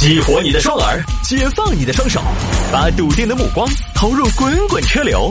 [0.00, 2.22] 激活你的双耳，解放你的双手，
[2.72, 5.30] 把笃定的目光投入滚滚车流。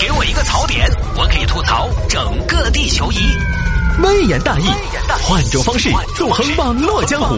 [0.00, 3.16] 给我一个槽点，我可以吐槽整个地球仪。
[4.00, 4.66] 微言大义，
[5.24, 7.36] 换种方式纵横网络江湖。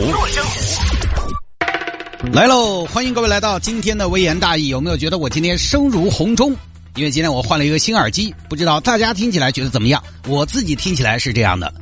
[2.35, 4.69] 来喽，欢迎各位来到今天的微言大义。
[4.69, 6.55] 有没有觉得我今天声如洪钟？
[6.97, 10.05] 因为今天我换了一个新耳机，不知道大家听起来觉得怎么样？
[10.29, 11.73] 我自己听起来是这样的，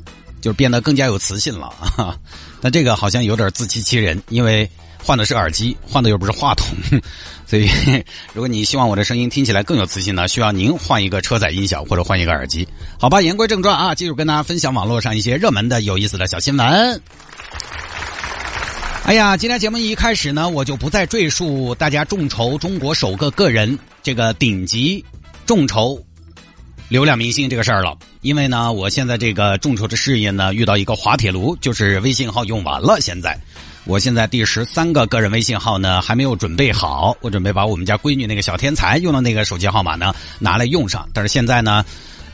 [0.44, 2.14] 就变得更加有磁性了啊。
[2.60, 4.70] 但这个好像有点自欺欺人，因为
[5.02, 6.66] 换的是耳机，换的又不是话筒，
[7.48, 7.66] 所以
[8.34, 12.68] 如果你希望我的声音听起来更有磁性呢，需要您换一个车载音响或者换一个耳机。
[13.00, 17.02] 好吧，言归正传啊，继续跟大家分享网络上一些热门的、有意思的小新闻。
[19.04, 25.02] 哎呀，今天节目一开始呢，我就不再赘述大家众筹中国首个个人这个顶级
[25.46, 25.98] 众筹
[26.88, 33.00] 流量明星这个事儿了，因为呢，我现在这个众筹的事业呢，遇到一个滑铁卢，就是微信号用完了。
[33.00, 33.38] 现在，
[33.84, 41.84] 我现在第十三个个人微信号呢，还没有准备好，我准备把我们家闺女那个小天才用的那个手机号码呢拿来用上，但是现在呢。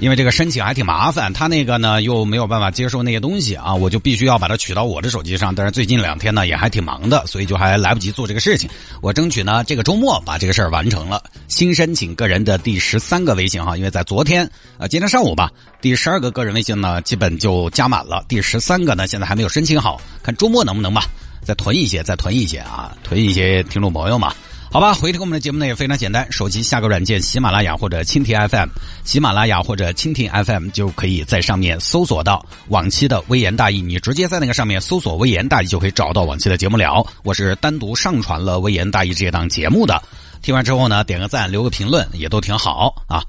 [0.01, 5.55] 因为这个申请还挺麻烦，他那个呢又没有办法接受那些东西啊，我就必须要把它取到我的手机上。
[5.55, 8.69] 但是最近两天呢也还挺忙的，所以就还来不及做这个事情。
[9.03, 11.23] 我争取呢这个周末把这个事儿完成了。
[11.49, 15.51] 新申请个人的第十三个微信号，因为在昨天呃今天上午吧，
[15.83, 21.05] 第十二个个人微信呢基本就加满了，第十三个呢现在还没有申请好，看周末能不能吧，
[21.45, 24.33] 再囤一些，再囤一些啊，囤一些听众朋友嘛。
[24.73, 28.69] 好吧，回听我们的节目呢也非常简单，手机下个软件喜马拉雅或者蜻蜓 FM，
[29.03, 37.05] 喜马拉雅或者蜻蜓 FM 就可以在上面搜索到往期的微言大义，你直接在那个上面搜索微言大义就可以找到往期的节目了。
[37.25, 40.01] 我是单独上传了微言大义这档节目的，
[40.41, 43.25] 听完之后呢，点个赞，留个评论也都挺好啊，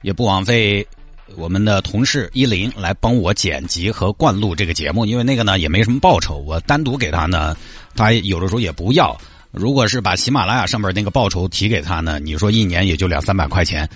[0.00, 0.88] 也不枉费
[1.36, 7.54] 我们的同事依林来帮我剪辑和灌录这个节目，因为那个呢也没什么报酬，我单独给他呢，
[7.94, 9.14] 他有的时候也不要。
[9.56, 12.20] 如果是把喜马拉雅上面那个报酬提给他呢？
[12.20, 13.88] 你说一年也就两三百块钱，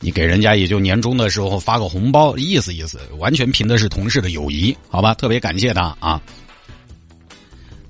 [0.00, 5.14] 你给人家也就年终的时候发个红包，意思意思，完全凭的是同事的友谊，好吧？
[5.14, 6.20] 特别感谢他啊。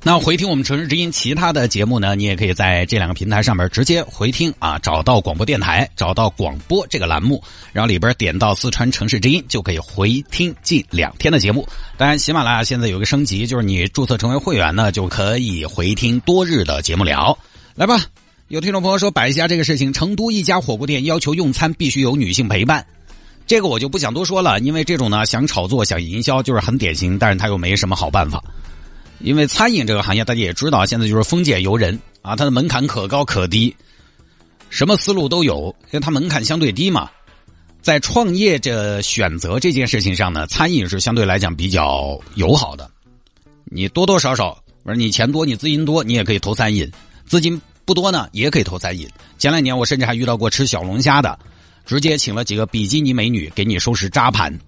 [0.07, 2.15] 那回听我们城市之音其他的节目呢？
[2.15, 7.43] 你也可以在这两个平台上面直接回听啊，找到广播电台，找到广播这个栏目，
[7.73, 11.67] 然后里边点到四川城市之音，就可以回听近两天的节目。
[11.97, 17.39] 当然，喜马拉雅现在有个升级，就是你注册成为会员呢，就可以回听多日的节目了。
[17.75, 18.05] 来吧，
[18.49, 22.85] 有听众朋友说摆一下这个事情，成都一家火锅店要求用餐必须有女性陪伴，
[23.47, 28.45] 这个我就不想多说了，因为这种呢想炒作想营销就是很典型，但是他又没什么好办法。
[29.25, 33.75] 因为餐饮这个行业，大家也知道，现在就是丰俭由人啊，它的门槛可高可低，
[34.69, 37.11] 什么思路都有，因为它门槛相对低嘛。
[37.81, 42.91] 在创业这选择这件事情上呢，餐饮是相对来讲比较友好的。
[43.65, 46.87] 你多多少少，我说你钱多，你资金多，你也可以投餐饮；
[47.27, 49.09] 资金不多呢，也可以投餐饮。
[49.39, 51.39] 前两年我甚至还遇到过吃小龙虾的，
[51.87, 54.59] 直接请了几个比基尼美女给你收拾扎盘。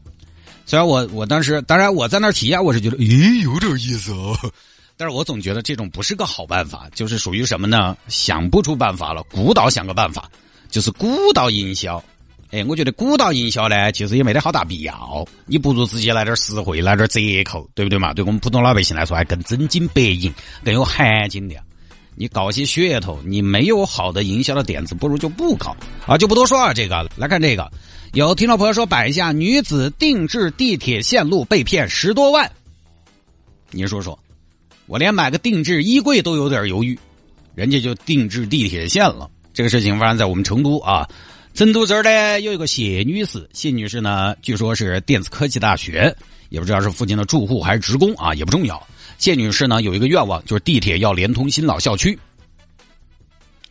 [0.66, 4.36] 虽然我我当时，当然我在那儿体验，我是觉得，咦，有点意思哦。
[4.98, 7.96] 但是我总觉得这种不是个好办法，就是属于什么呢？
[8.08, 10.28] 想不出办法了，孤岛想个办法，
[10.68, 12.02] 就是孤岛营销。
[12.50, 15.24] 哎，我觉得孤岛营销呢，其实也没得好大必要。
[15.44, 18.12] 你不如直接来点实惠，来点折扣，对不对嘛？
[18.12, 20.32] 对我们普通老百姓来说，还更真金白银，
[20.64, 21.62] 更有含金量。
[22.14, 26.16] 你搞些噱头，你没有好的营销的点子，不如就不搞啊！
[26.16, 27.70] 就不多说啊，这个来看这个。
[28.16, 32.50] 有听众朋友说摆一下女子定制地铁线路被骗十多万，
[33.70, 34.18] 你说说，
[34.86, 36.98] 我连买个定制衣柜都有点犹豫，
[37.54, 39.30] 人家就定制地铁线了。
[39.52, 41.06] 这个事情发生在我们成都啊，
[41.52, 46.16] 成都这儿呢有一个谢女士，谢女士呢据说是电子科技大学，
[46.48, 48.82] 也不知道是附近的住户还是职工啊，也不重要。
[49.18, 52.18] 谢女士呢有一个愿望，就是地铁要连通新老校区。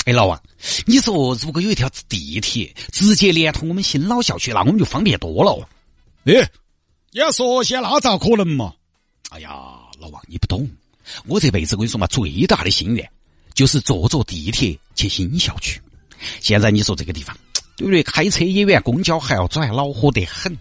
[0.06, 0.40] 哎，老王，
[0.86, 5.68] 你说如果有一条地铁直接连通我们新老校区，那我们就方便多了。
[6.26, 6.48] 哎，
[7.12, 8.72] 你要说些那咋可能嘛？
[9.32, 9.50] 哎呀，
[10.00, 10.70] 老王，你不懂，
[11.26, 13.10] 我这辈子我跟你说嘛，最大的心愿
[13.56, 15.82] 就是坐坐地铁去新校区。
[16.40, 17.36] 现在你说这个地方，
[17.76, 18.04] 对不对？
[18.04, 20.56] 开车也远，公交还要转，恼火得很。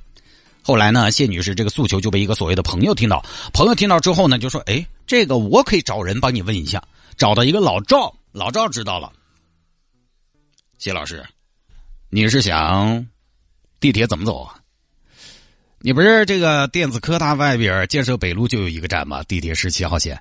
[0.63, 3.23] 后来呢，谢女士这个诉求就被一个所谓的朋友听到，
[3.53, 6.83] 朋友听到之后呢，就说：“哎，这个我可以找人帮你问一下。”
[7.19, 9.13] 找到一个老赵，老赵知道了。
[10.77, 11.25] 谢老师，
[12.11, 13.07] 你是想
[13.81, 14.57] 地铁怎么走啊？
[15.79, 19.23] 你不是这个电子科大外边建设北路就有一个站吗？
[19.23, 20.21] 地铁十七号线。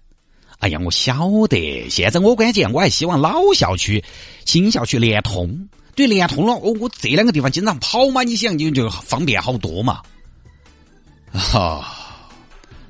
[0.60, 1.90] 哎呀，我晓得。
[1.90, 4.04] 现在我关键我还希望老校区、
[4.46, 5.68] 新校区连通。
[5.96, 10.02] 对，连通了，我我这两个地方经常跑嘛，你想就就方便好多嘛。
[11.32, 12.30] 啊，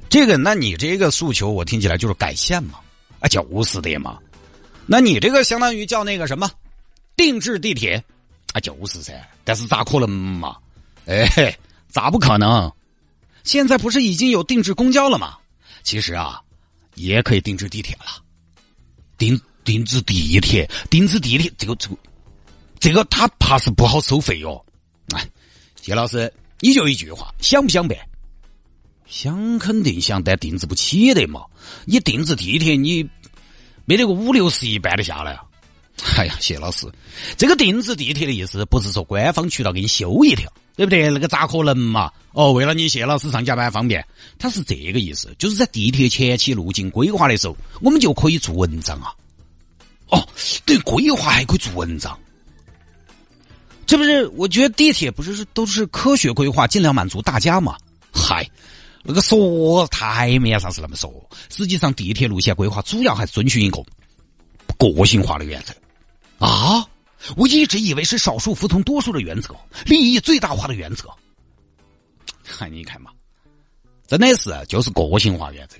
[0.10, 2.80] 这个，那你这个诉求我听起来就是改线嘛？
[3.19, 4.19] 啊，就是的嘛。
[4.86, 6.51] 那你这个相当于叫那个什么
[7.15, 8.04] 定制地铁
[8.54, 9.13] 啊，就是噻。
[9.44, 10.57] 但是咋可能嘛？
[11.06, 11.57] 哎，
[11.89, 12.71] 咋不可能？
[13.44, 15.38] 现在不是已经有定制公交了吗？
[15.83, 16.42] 其实啊，
[16.95, 18.24] 也可以定制地铁了。
[19.18, 21.98] 定定制地铁，定制地铁，这个这个
[22.80, 24.63] 这个，他怕是不好收费哟。
[25.13, 25.30] 哎，
[25.81, 27.98] 谢老师，你就一句话，想不想办？
[29.06, 31.45] 想肯定想，但定制不起的嘛。
[31.86, 33.07] 你定制地铁，你
[33.86, 35.44] 没得个五六十亿办得下来啊？
[36.18, 36.88] 哎呀，谢老师，
[37.38, 41.10] 这个定制地铁的意思不是说官方渠道给你修一条，对不对？
[41.10, 42.12] 那个咋可能嘛？
[42.34, 44.04] 哦，为了你谢老师上下班方便，
[44.40, 49.13] 他是这个意思，就是在地铁前期路径规划的时候，我们就可以做文章啊。
[50.10, 50.28] 哦，
[50.66, 52.18] 对，规划还可以做文章，
[53.86, 54.28] 这不是？
[54.30, 57.78] 我觉得地铁不是是都是科学规划，尽量满足大家嘛？
[58.12, 58.50] 嗨，
[59.04, 61.12] 那个说台面上是那么说，
[61.50, 63.84] 实际上地铁路线规划主要还是遵循一个
[64.78, 65.74] 个性化的原则。
[66.40, 66.88] 啊！
[67.38, 71.10] 我一直以为是少数服从多数的原则，利益最大化的原则。
[72.44, 73.12] 看，你看嘛，
[74.08, 75.78] 真的是就是个性化原则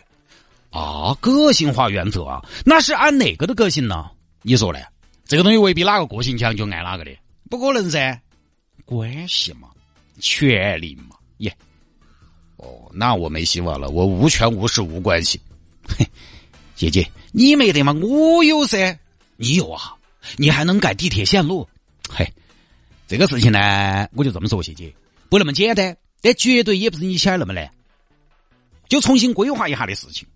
[0.70, 1.14] 啊！
[1.20, 4.10] 个性化原则啊，那是按哪个的个性呢？
[4.42, 4.80] 你说呢？
[5.26, 7.12] 这个东西未必哪个个性强就按哪个的，
[7.50, 8.22] 不可能噻。
[8.86, 9.68] 关系嘛，
[10.20, 11.54] 权力嘛，耶。
[12.56, 15.42] 哦，那我没希望了，我无权无势无关系。
[15.88, 16.08] 嘿，
[16.76, 17.94] 姐姐，你没得吗？
[18.02, 18.98] 我有噻，
[19.36, 19.94] 你有啊。
[20.38, 21.68] 你还能改地铁线路？
[22.10, 22.31] 嘿，
[23.08, 24.94] 这个事情呢，我就这么说，谢姐，
[25.30, 27.70] 不那么简单，但绝对也不是你想那么难。
[28.90, 30.28] 就重新规划一下的事情，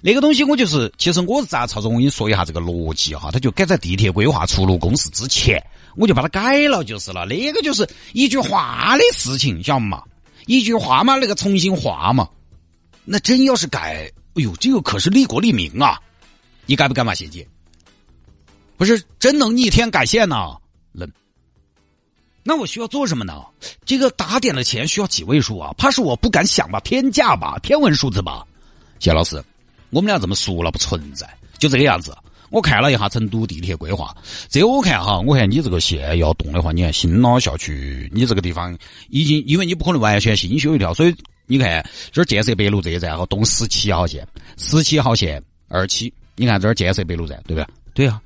[0.00, 1.90] 那个东西我就是，其实我是咋操作？
[1.90, 5.64] 我跟你说一下这个逻辑哈，它就改在地铁规划出炉公示之前，
[5.96, 7.24] 我就把它改了就是了。
[7.26, 10.02] 那个就是一句话的事情，晓得嘛？
[10.46, 12.28] 一句话嘛，那个重新画嘛。
[13.04, 16.00] 那真要是改，哎呦，这个可是利国利民啊！
[16.66, 17.46] 你改不改嘛，谢姐？
[18.84, 20.36] 不是真能逆天改线呢？
[20.92, 21.10] 能？
[22.42, 23.42] 那我需要做什么呢？
[23.86, 25.72] 这个打点的钱需要几位数啊？
[25.78, 26.78] 怕是我不敢想吧？
[26.80, 27.58] 天价吧？
[27.62, 28.46] 天文数字吧？
[28.98, 29.42] 谢老师，
[29.88, 31.26] 我们俩这么熟了不存在，
[31.58, 32.14] 就这个样子。
[32.50, 34.14] 我看了一下成都地铁规划，
[34.48, 38.78] 这我看哈，我看你这个线要动的话，你看新老校区，你这个地方
[39.08, 41.16] 已经，因为你不可能完全新修一条，所以
[41.46, 44.24] 你看这儿建设北路这一站哈，动十七号线，
[44.56, 47.66] 十七号线二期，你看这儿建设北路站，对不对？
[47.94, 48.20] 对啊。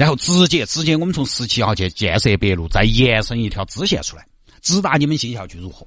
[0.00, 4.26] 然后直接直接，我们从十七号去建设北路，再延伸一条支线出来，
[4.62, 5.86] 直达你们新校区，如何？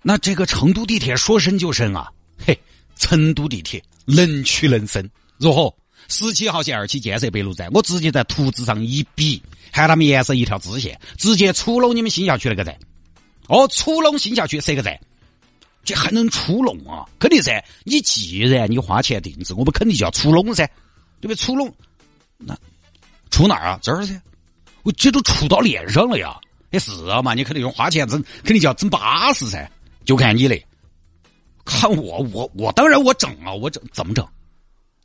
[0.00, 2.08] 那这个成都地铁说深就深啊！
[2.38, 2.56] 嘿，
[2.94, 5.74] 成都地铁能屈能伸，如何？
[6.06, 12.78] 十七号线二期建设北路站，我直接在图纸上一比，喊他们延伸一条支线，直接出拢你们新校区那个站。
[13.48, 14.96] 哦，出拢新校区设个站，
[15.82, 17.10] 这还能出拢啊？
[17.18, 17.64] 肯定噻！
[17.82, 20.64] 你既然你花钱定制，我们肯定就要出拢噻，
[21.20, 21.34] 对不对？
[21.34, 21.74] 出拢。
[22.38, 22.56] 那
[23.30, 23.78] 出哪儿啊？
[23.82, 24.20] 这儿噻，
[24.82, 26.38] 我这都出到脸上了呀！
[26.70, 29.70] 也是啊嘛，你肯定用花钱整，肯定就要整巴适噻。
[30.04, 30.64] 就看你嘞，
[31.64, 34.26] 看我，我我当然我整啊，我整怎么整？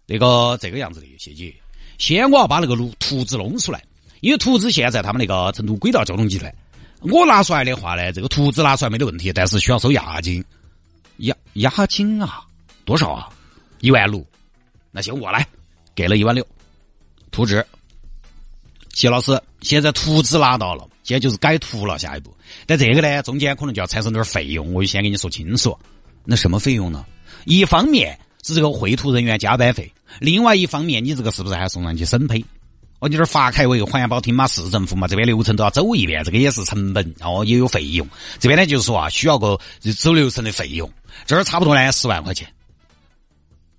[0.06, 1.56] 那个这个样子的，谢姐，
[1.98, 3.84] 先我要把那个路图纸弄出来，
[4.20, 6.54] 因为图纸现在他们那个成都轨道交通集团，
[7.00, 10.44] 我拿出来的话呢，这个图纸拿出来没得问题，但是需要收押金，
[11.18, 12.44] 押押金啊，
[12.86, 13.30] 多少啊？
[13.80, 14.24] 一万六，
[14.92, 15.48] 那行我来，
[15.96, 16.46] 给了一万六。
[17.32, 17.66] 图纸，
[18.94, 21.98] 谢老师，现在图纸拿到了，现在就是改图了。
[21.98, 22.36] 下一步，
[22.66, 25.78] 但这个呢，中间可能就要产生点费用，我就先给你说清楚。
[26.26, 27.06] 那什么费用呢？
[27.46, 32.46] 一方面是这个绘图人员加班费，另外一方面，你这个是不是还要送上去审批？
[33.00, 38.08] 哦，你这发改委、环保厅嘛、市政府嘛，这边流程都要走一遍，这个也是成本，哦，也有费用。
[38.40, 39.60] 这边呢，就是说啊，需要个
[39.98, 40.92] 走流程的费用，
[41.26, 42.48] 这儿差不多呢十万块钱。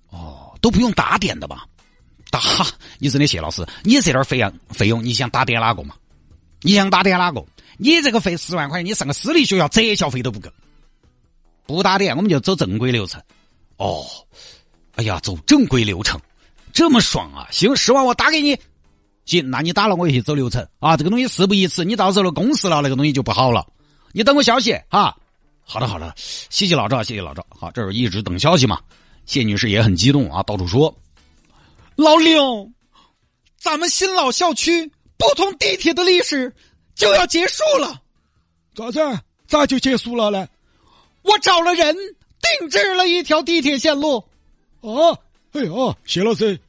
[0.09, 1.65] 哦，都不用打点的吧？
[2.33, 2.41] 打，
[2.97, 5.93] 你真的谢老师，你这点费用费用，你想打点哪个嘛？
[6.61, 7.45] 你想打点哪个？
[7.77, 10.49] 你这个费十万块钱，你上个私立学校择校费都不够。
[11.67, 13.21] 不打点，我们就走正规流程。
[13.77, 14.03] 哦，
[14.95, 16.19] 哎呀，走正规流程，
[16.73, 17.47] 这么爽啊！
[17.51, 18.57] 行，十万我打给你。
[19.25, 20.97] 行，那你打了我也去走流程啊。
[20.97, 23.65] 这个东西事不宜迟，你到时候公示了，那个东西就不好了。
[24.11, 25.15] 你等我消息哈。
[25.65, 27.45] 好的，好的，谢谢老赵，谢谢老赵。
[27.49, 28.79] 好，这是一直等消息嘛。
[29.25, 30.93] 谢女士也很激动啊，到处说。
[31.95, 32.71] 老刘，
[33.57, 36.53] 咱们新老校区不通地铁的历史
[36.95, 38.01] 就要结束了，
[38.75, 38.99] 咋子？
[39.47, 40.47] 咋就结束了嘞？
[41.21, 44.23] 我找了人定制了一条地铁线路。
[44.81, 45.17] 哦，
[45.51, 46.59] 哎呦，谢老师，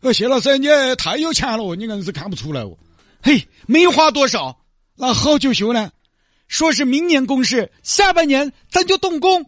[0.00, 0.66] 呃，谢老师，你
[0.96, 2.76] 太有钱了，你硬是看不出来哦。
[3.22, 4.58] 嘿，没花多少，
[4.96, 5.92] 那好久修呢？
[6.48, 9.44] 说是明年公示，下半年咱就动工。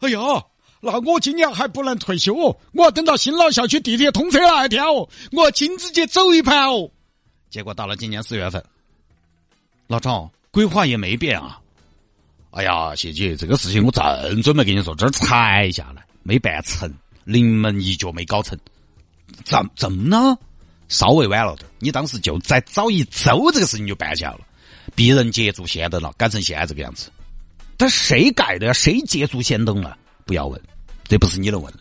[0.00, 0.18] 哎呀，
[0.80, 6.90] 那我今年还不能退休哦，我要等到新老校区地铁通车那一天哦，我要亲自去走一盘哦。
[7.50, 8.62] 结果到了今年四月份，
[9.86, 11.58] 老赵规划也没变啊。
[12.50, 16.92] 哎呀，谢姐，这个事情我正准备跟你说，这儿才下来没办成，
[17.24, 18.58] 临门一脚没搞成，
[19.44, 20.36] 怎怎么呢？
[20.88, 24.40] 稍微晚了点，你当时就再早一周，这个事情就办下了。
[24.94, 27.10] 鄙人捷足先登了，改成现在这个样子。
[27.76, 28.72] 但谁改的呀？
[28.72, 29.98] 谁捷足先登了？
[30.26, 30.60] 不要问，
[31.04, 31.80] 这不是你能问的。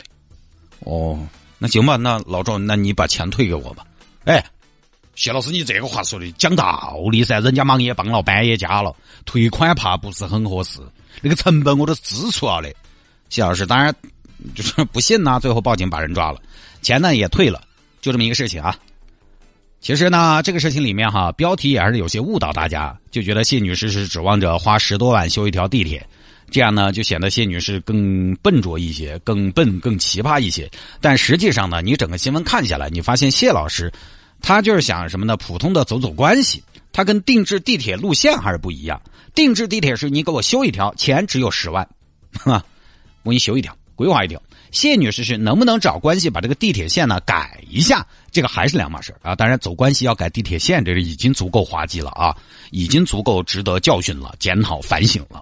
[0.81, 3.83] 哦，那行吧，那老赵，那你把钱退给我吧。
[4.23, 4.45] 哎，
[5.15, 10.79] 谢老师，你这个话说的讲道理噻，人家忙也帮了，班也加了，退款怕不是很合适。
[11.21, 12.71] 那个成本我都支出了的。
[13.29, 13.93] 谢老师，当然
[14.53, 16.39] 就是不信呐，最后报警把人抓了，
[16.83, 17.61] 钱呢也退了，
[17.99, 18.77] 就这么一个事情啊。
[19.81, 26.05] 其实呢，这个事情里面哈，标题也还是有些误导大家，就觉得谢女士是指望着花十多万修一条地铁，
[26.49, 30.69] 这样呢就显得谢女士更笨拙一些，更笨、更奇葩一些。
[31.01, 33.91] 但实际上呢，你整个新闻看下来，你发现谢老师
[34.41, 35.35] 他就是想什么呢？
[35.37, 39.01] 普通的走走关系，他跟定制地铁路线还是不一样。
[39.33, 41.87] 定制地铁是你给我修一条，钱只有十万，
[42.33, 42.63] 哈，
[43.23, 44.41] 我给你修一条，规划一条。
[44.71, 48.05] 谢女士是能不能找关系把这个地铁线呢改一下？
[48.31, 49.33] 这个还是两码事啊！
[49.33, 52.35] 当然，走关系要改地铁线，这个已经足够滑稽了啊，
[52.71, 55.41] 已经足够值得教训了、检讨反省了。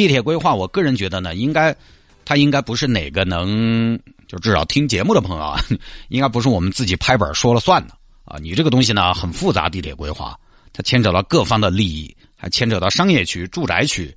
[0.00, 1.76] 地铁规划，我个人觉得呢，应该，
[2.24, 5.62] 它应该不是哪个能就至少听节目的朋友啊，
[6.08, 7.92] 应该不是我们自己拍板说了算的
[8.24, 8.38] 啊。
[8.40, 10.34] 你这个东西呢很复杂，地铁规划
[10.72, 14.16] 它牵扯到各方的利益，还牵扯到商业区、住宅区，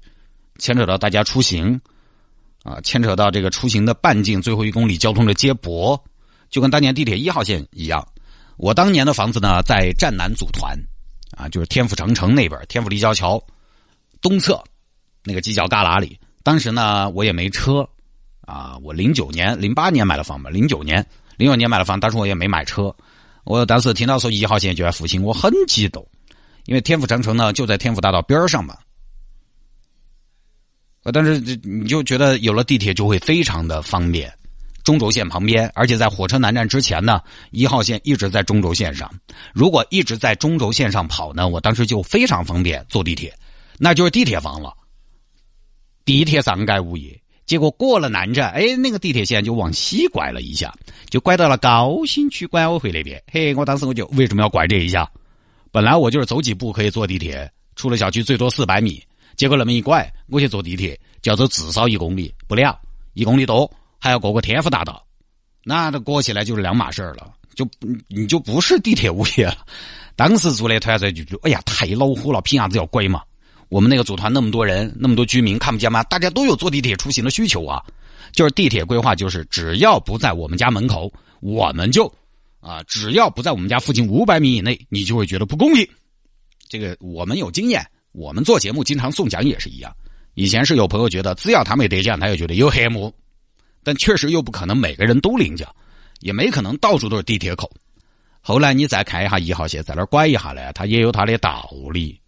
[0.57, 1.81] 牵扯到大家出行。
[2.63, 6.01] 啊，牵扯到这个出行的半径最后一公里交通的接驳，
[6.49, 8.07] 就跟当年地铁一号线一样。
[8.55, 10.73] 我当年的房子呢，在站南组团，
[11.35, 13.37] 啊，就是天府长城那边，天府立交桥
[14.21, 14.63] 东侧
[15.23, 16.19] 那个犄角旮旯里。
[16.43, 17.87] 当时呢，我也没车，
[18.41, 21.05] 啊，我零九年、零八年买了房吧，零九年、
[21.37, 22.93] 零九年买了房，当时我也没买车。
[23.45, 26.05] 我当时听到说一号线就在复兴，我很激动，
[26.65, 28.77] 因为天府长城呢就在天府大道边上嘛。
[31.03, 34.33] 呃，但是你就觉得有了地铁就会非常的方便，
[34.85, 39.09] 中轴线旁边，而且在火车南站之前呢，一号线一直在中轴线上。
[39.53, 43.37] 如果一直在中轴线上跑呢，我当时就非常方便坐地铁，
[43.77, 44.73] 那就是地铁房了。
[46.05, 50.73] 地铁上盖物业，结果过了南站，哎，那个地铁线就往西拐了一下，
[51.09, 53.21] 就拐到了高新区管委会那边。
[53.31, 55.09] 嘿，我当时我就为什么要拐这一下？
[55.71, 59.01] 本来我就是走几步可以坐地铁，出了小区最多四百米。
[59.35, 62.79] 结果那么一拐，我去坐地铁就要走至少一公里，不了
[63.13, 63.69] 一公里多，
[63.99, 65.03] 还要过个天府大道，
[65.63, 67.67] 那这过起来就是两码事儿了，就
[68.07, 69.65] 你就不是地铁物业了。
[70.15, 73.23] 当时做的团队就觉得，哎呀，太恼火了，凭啥子要拐嘛？
[73.73, 76.03] 我们那个组团那么多人，那么多居民看不见吗？
[76.03, 77.83] 大家都有坐地铁出行的需求啊。
[78.31, 82.05] 就是地铁规划，就是只要不在我们家门口，我们就
[82.59, 85.87] 啊，只要不在我们家附近五百米以内，你就会觉得不公平。
[86.69, 87.83] 这个我们有经验。
[88.11, 89.91] 我们做节目经常送奖也是一样，
[90.35, 93.11] 以前是有朋友觉得只要他没得奖，他就觉得有黑幕，
[93.83, 95.67] 但确实又不可能每个人都领奖，
[96.19, 97.71] 也没可能到处都是地铁口。
[98.39, 102.19] 后来你再看一下一号线，在那儿拐一下呢，它也有它的道理。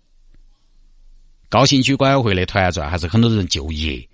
[1.50, 4.08] 高新区管委会的团转还是很多人就业。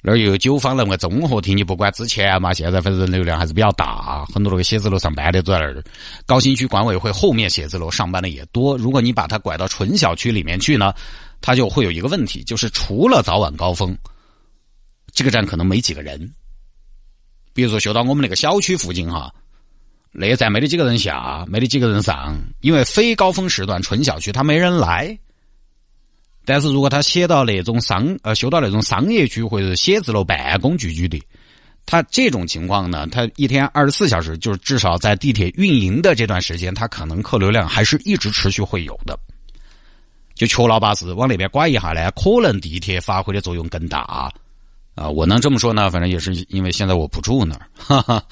[0.00, 5.82] 那儿又有九方那个综合体，你不管之前嘛，现在反正人流量还是比较大，很多那个写字楼上班的都在那儿。
[6.24, 8.78] 高新区管委会后面写字楼上班的也多。
[8.78, 10.94] 如果你把它拐到纯小区里面去呢，
[11.40, 13.96] 它就会有一个问题，就是除了早晚高峰，
[15.12, 16.32] 这个站可能没几个人。
[17.52, 19.34] 比如说修到我们那个小区附近哈，
[20.12, 25.18] 那站没得几个人下，没得几个人上，因为非高峰时段纯小区它没人来。
[26.48, 31.22] 但是如果他写到那种商呃修到那种商业区或者写字楼办公聚居地，
[31.84, 39.14] 他这种情况呢，他一天二十四小时，就是至少在地铁运营的这段时间，他可能客流量还是一直持续会有的。
[40.34, 44.32] 就确老巴适往那边拐一下呢，可能地铁发挥的作用更大啊！
[45.10, 48.24] 我能这么说呢，反正也是因为现在我不住那儿，哈哈。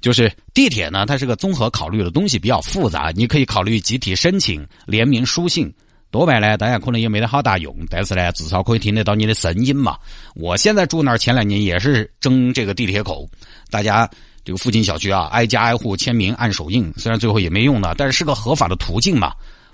[0.00, 5.72] 就是地铁呢，它是个综合考虑的东西，比较复杂，你可以考虑集体申请、联名书信。
[6.10, 9.96] 多半呢，当然可能也没得好大用，但是呢，至少可以听得到你的声音嘛。
[10.34, 13.28] 我现在住那儿，前两年也是争这个地铁口，
[13.70, 14.10] 大家
[14.44, 19.32] 这个附近小区啊，挨家挨户签名按手印，虽然最后也没用呢，但是是个合法的途径嘛。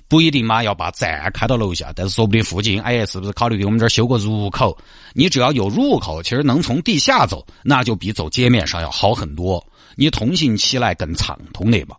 [0.09, 4.79] 不一定嘛，要把站开到楼下，但是说不定附近，哎，是不是考虑给我们这儿修个入口？
[5.15, 9.67] 你只要有入口，其实能从地下走，那就比走街面上要好很多，
[9.97, 11.97] 你通行起来更畅通的嘛。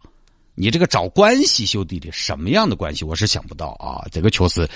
[0.59, 3.05] 你这个找关系修地铁，什么样的关系？
[3.05, 4.01] 我是想不到啊！
[4.11, 4.67] 这个确实，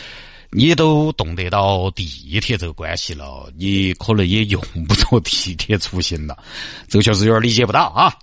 [0.52, 2.06] 你都懂得到地
[2.40, 6.38] 铁这个关系了，你可能也用不着地铁出行了，
[6.88, 8.14] 这个确实有点理解不到啊。